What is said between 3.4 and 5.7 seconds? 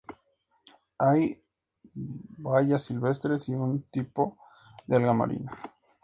y un tipo de alga marina.